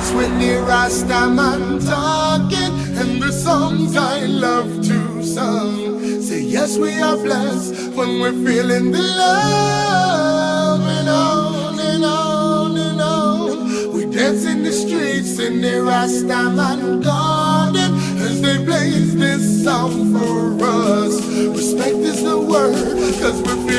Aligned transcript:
whole 0.00 0.20
of 0.20 0.40
the 0.40 0.64
Rasta 0.66 1.28
man 1.28 1.78
talking, 1.80 2.72
and 2.96 3.22
the 3.22 3.32
songs 3.32 3.96
I 3.96 4.26
love 4.26 4.82
to 4.82 5.22
sing. 5.22 6.22
Say 6.22 6.42
yes, 6.42 6.78
we 6.78 7.00
are 7.00 7.16
blessed 7.16 7.92
when 7.94 8.20
we're 8.20 8.32
feeling 8.32 8.92
the 8.92 9.02
love, 9.02 10.80
and 10.80 11.08
on 11.08 11.78
and 11.80 12.04
on 12.04 12.76
and 12.76 13.00
on. 13.00 13.92
We 13.92 14.06
dance 14.06 14.44
in 14.46 14.62
the 14.62 14.72
streets 14.72 15.38
in 15.38 15.60
the 15.60 15.82
Rasta 15.82 16.50
man 16.50 17.00
garden 17.00 17.94
as 18.20 18.40
they 18.40 18.64
blaze 18.64 19.16
this 19.16 19.64
song 19.64 20.12
for 20.12 20.64
us. 20.64 21.20
Respect 21.26 21.96
is 21.96 22.22
the 22.22 22.38
word, 22.38 22.74
cause 23.20 23.42
we're 23.42 23.69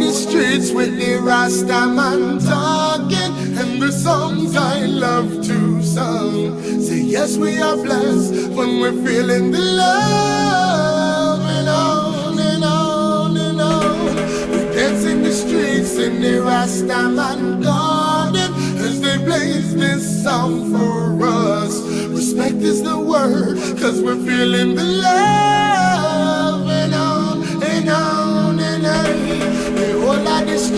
the 0.00 0.12
streets 0.12 0.70
with 0.70 0.98
the 0.98 1.16
Rasta 1.20 1.86
man 1.86 2.38
talking, 2.38 3.32
and 3.58 3.82
the 3.82 3.90
songs 3.90 4.56
I 4.56 4.86
love 4.86 5.30
to 5.46 5.82
sing. 5.82 6.80
Say 6.80 7.00
yes, 7.00 7.36
we 7.36 7.60
are 7.60 7.76
blessed 7.76 8.50
when 8.50 8.80
we're 8.80 8.98
feeling 9.04 9.50
the 9.50 9.60
love, 9.60 11.40
and 11.40 11.68
on 11.68 12.38
and 12.38 12.64
on 12.64 13.36
and 13.36 13.60
on. 13.60 14.16
We 14.50 14.58
dance 14.74 15.04
in 15.04 15.22
the 15.22 15.32
streets 15.32 15.96
in 15.96 16.20
the 16.20 16.42
Rasta 16.42 17.08
man 17.08 17.60
garden 17.60 18.52
as 18.78 19.00
they 19.00 19.18
blaze 19.18 19.74
this 19.74 20.22
song 20.22 20.72
for 20.72 21.26
us. 21.26 21.80
Respect 22.08 22.56
is 22.56 22.82
the 22.82 22.98
word, 22.98 23.58
cause 23.80 24.00
we're 24.02 24.22
feeling 24.24 24.74
the 24.74 24.84
love, 24.84 25.67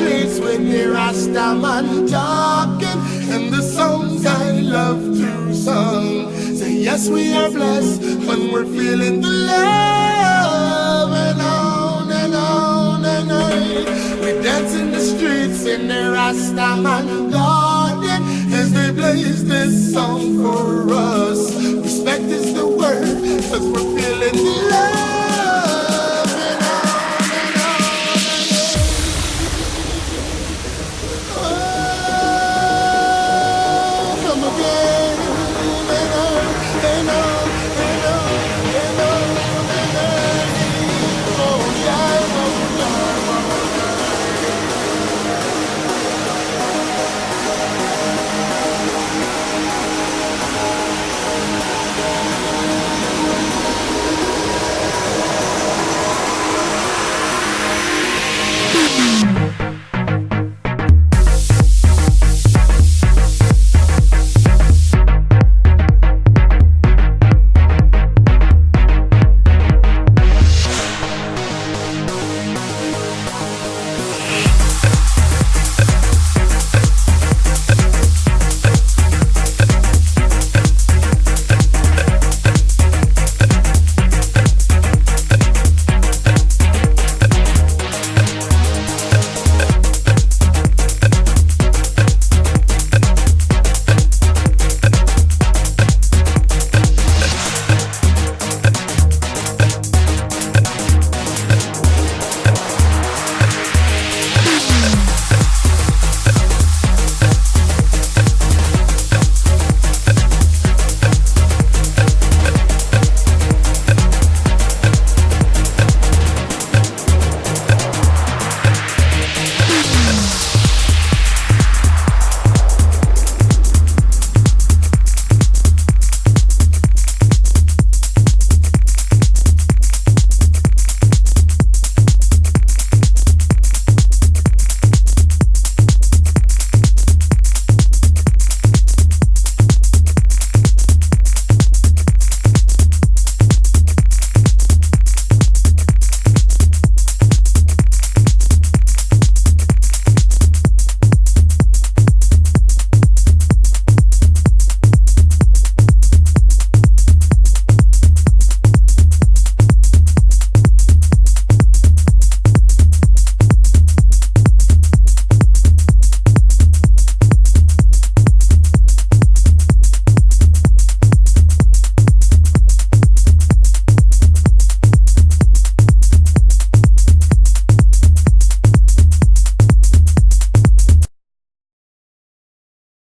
streets 0.01 0.41
with 0.41 0.65
the 0.71 0.87
Rasta 0.87 1.55
man 1.55 2.07
talking, 2.07 3.01
and 3.35 3.53
the 3.53 3.63
songs 3.63 4.25
I 4.25 4.53
love 4.61 5.03
to 5.21 5.55
sing. 5.55 6.57
Say 6.57 6.73
yes, 6.73 7.09
we 7.09 7.35
are 7.35 7.51
blessed 7.51 8.01
when 8.27 8.51
we're 8.53 8.65
feeling 8.65 9.21
the 9.21 9.35
love, 9.53 11.13
and 11.13 11.41
on 11.43 12.11
and 12.23 12.35
on 12.35 13.05
and 13.05 13.31
on. 13.31 14.21
We 14.23 14.31
dance 14.43 14.75
in 14.75 14.91
the 14.91 15.01
streets 15.01 15.67
in 15.67 15.89
the 15.89 16.13
Rasta 16.13 16.69
man 16.87 17.31
garden 17.31 18.23
as 18.53 18.73
they 18.73 18.91
blaze 18.93 19.45
this 19.47 19.93
song 19.93 20.23
for 20.43 20.95
us. 20.95 21.41
Respect 21.87 22.25
is 22.39 22.55
the 22.55 22.67
word, 22.67 23.21
cause 23.51 23.67
we're 23.73 23.91